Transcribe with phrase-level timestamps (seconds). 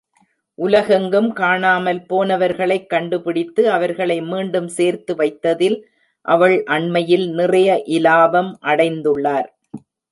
[0.59, 5.77] உலகெங்கும் காணாமல் போனவர்களை கண்டுபிடித்து அவர்களை மீண்டும் சேர்த்து வைத்ததில்
[6.25, 9.49] அவள் அண்மையில் நிறைய இலாபம் அடைந்துள்ளார்.